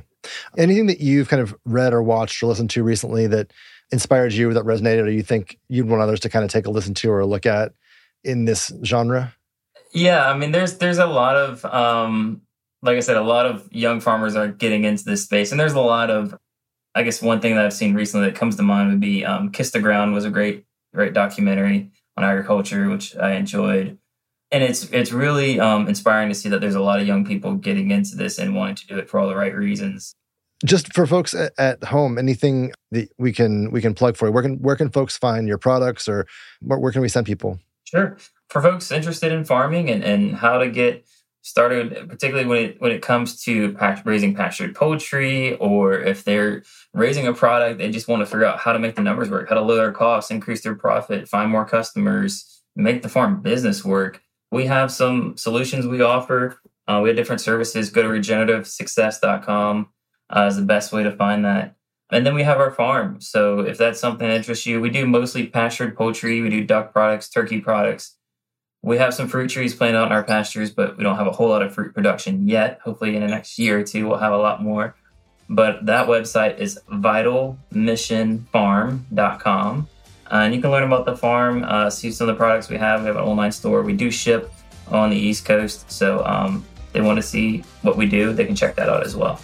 [0.58, 3.54] Anything that you've kind of read or watched or listened to recently that
[3.94, 6.72] inspired you, that resonated, or you think you'd want others to kind of take a
[6.72, 7.72] listen to or look at
[8.26, 9.34] in this genre?
[9.94, 12.42] Yeah, I mean, there's there's a lot of um,
[12.82, 15.74] like I said, a lot of young farmers are getting into this space, and there's
[15.74, 16.38] a lot of
[16.96, 19.52] I guess one thing that I've seen recently that comes to mind would be um,
[19.52, 23.98] Kiss the Ground was a great, great documentary on agriculture, which I enjoyed.
[24.52, 27.56] And it's it's really um, inspiring to see that there's a lot of young people
[27.56, 30.14] getting into this and wanting to do it for all the right reasons.
[30.66, 34.32] Just for folks at, at home, anything that we can we can plug for you?
[34.34, 36.28] Where can where can folks find your products, or
[36.62, 37.60] where, where can we send people?
[37.86, 38.18] Sure.
[38.52, 41.06] For folks interested in farming and, and how to get
[41.42, 47.28] started, particularly when it when it comes to raising pastured poultry, or if they're raising
[47.28, 49.56] a product, they just want to figure out how to make the numbers work, how
[49.56, 54.22] to lower their costs, increase their profit, find more customers, make the farm business work.
[54.52, 56.60] We have some solutions we offer.
[56.90, 57.90] Uh, we have different services.
[57.90, 59.90] Go to regenerativesuccess.com
[60.30, 61.76] uh, is the best way to find that.
[62.12, 63.22] And then we have our farm.
[63.22, 66.42] So if that's something that interests you, we do mostly pastured poultry.
[66.42, 68.18] We do duck products, turkey products.
[68.84, 71.32] We have some fruit trees planted out in our pastures, but we don't have a
[71.32, 72.80] whole lot of fruit production yet.
[72.84, 74.96] Hopefully, in the next year or two, we'll have a lot more.
[75.48, 79.88] But that website is vitalmissionfarm.com.
[80.32, 82.78] Uh, and you can learn about the farm, uh, see some of the products we
[82.78, 83.02] have.
[83.02, 83.84] We have an online store.
[83.84, 84.52] We do ship
[84.88, 85.92] on the East Coast.
[85.92, 89.16] So um, they want to see what we do, they can check that out as
[89.16, 89.40] well.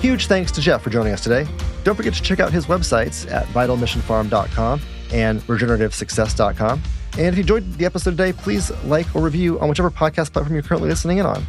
[0.00, 1.46] Huge thanks to Jeff for joining us today.
[1.84, 4.80] Don't forget to check out his websites at vitalmissionfarm.com
[5.12, 6.82] and regenerativesuccess.com.
[7.18, 10.54] And if you enjoyed the episode today, please like or review on whichever podcast platform
[10.54, 11.44] you're currently listening in on.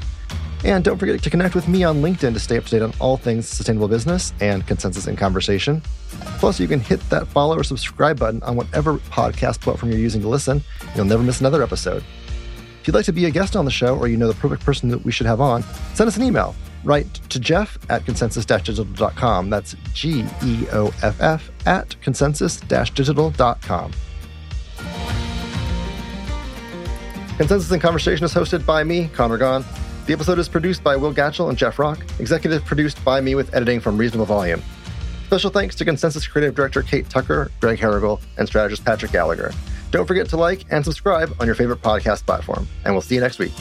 [0.63, 2.93] And don't forget to connect with me on LinkedIn to stay up to date on
[2.99, 5.81] all things sustainable business and consensus in conversation.
[6.37, 10.21] Plus, you can hit that follow or subscribe button on whatever podcast platform you're using
[10.21, 10.63] to listen.
[10.95, 12.03] You'll never miss another episode.
[12.79, 14.63] If you'd like to be a guest on the show or you know the perfect
[14.63, 15.63] person that we should have on,
[15.93, 19.49] send us an email write to Geoff at consensus-digital.com.
[19.49, 23.91] That's G E O F F at consensus-digital.com.
[27.37, 29.65] Consensus in Conversation is hosted by me, Conor Gaughan.
[30.05, 33.53] The episode is produced by Will Gatchell and Jeff Rock, executive produced by me with
[33.55, 34.61] editing from Reasonable Volume.
[35.27, 39.53] Special thanks to Consensus Creative Director Kate Tucker, Greg Harrigal, and strategist Patrick Gallagher.
[39.91, 43.21] Don't forget to like and subscribe on your favorite podcast platform, and we'll see you
[43.21, 43.53] next week.